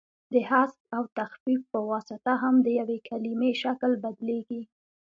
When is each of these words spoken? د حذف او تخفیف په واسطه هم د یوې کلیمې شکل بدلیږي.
د 0.33 0.35
حذف 0.49 0.79
او 0.95 1.03
تخفیف 1.17 1.61
په 1.73 1.79
واسطه 1.91 2.31
هم 2.41 2.55
د 2.65 2.67
یوې 2.79 2.97
کلیمې 3.09 3.51
شکل 3.63 3.91
بدلیږي. 4.03 4.61